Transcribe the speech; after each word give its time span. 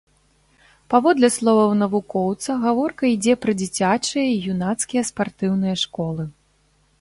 Паводле 0.93 1.27
словаў 1.35 1.75
навукоўца, 1.81 2.55
гаворка 2.63 3.03
ідзе 3.15 3.35
пра 3.43 3.55
дзіцячыя 3.61 4.23
і 4.31 4.41
юнацкія 4.55 5.05
спартыўныя 5.11 5.75
школы. 5.85 6.23